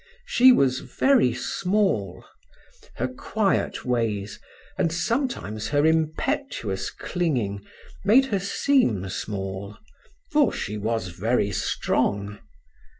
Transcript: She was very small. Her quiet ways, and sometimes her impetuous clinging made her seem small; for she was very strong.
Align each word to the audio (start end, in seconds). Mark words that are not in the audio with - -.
She 0.25 0.51
was 0.51 0.79
very 0.79 1.31
small. 1.31 2.25
Her 2.95 3.07
quiet 3.07 3.85
ways, 3.85 4.39
and 4.75 4.91
sometimes 4.91 5.67
her 5.67 5.85
impetuous 5.85 6.89
clinging 6.89 7.63
made 8.03 8.25
her 8.33 8.39
seem 8.39 9.07
small; 9.09 9.77
for 10.31 10.51
she 10.53 10.75
was 10.75 11.09
very 11.09 11.51
strong. 11.51 12.39